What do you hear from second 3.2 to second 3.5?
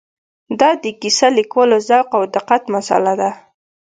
ده.